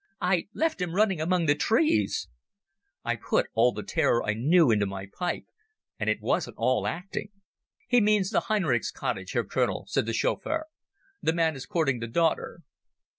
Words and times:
I 0.19 0.47
left 0.55 0.81
him 0.81 0.95
running 0.95 1.21
among 1.21 1.45
the 1.45 1.53
trees." 1.53 2.27
I 3.05 3.15
put 3.17 3.49
all 3.53 3.71
the 3.71 3.83
terror 3.83 4.23
I 4.23 4.33
knew 4.33 4.71
into 4.71 4.87
my 4.87 5.05
pipe, 5.05 5.45
and 5.99 6.09
it 6.09 6.21
wasn't 6.23 6.57
all 6.57 6.87
acting. 6.87 7.29
"He 7.87 8.01
means 8.01 8.31
the 8.31 8.41
Henrichs' 8.41 8.89
cottage, 8.89 9.33
Herr 9.33 9.43
Colonel," 9.43 9.85
said 9.87 10.07
the 10.07 10.13
chauffeur. 10.13 10.65
"This 11.21 11.35
man 11.35 11.55
is 11.55 11.67
courting 11.67 11.99
the 11.99 12.07
daughter." 12.07 12.61